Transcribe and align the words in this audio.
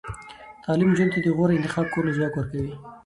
تعلیم 0.63 0.89
نجونو 0.91 1.13
ته 1.13 1.19
د 1.21 1.27
غوره 1.35 1.53
انتخاب 1.55 1.85
کولو 1.93 2.15
ځواک 2.17 2.33
ورکوي. 2.35 2.73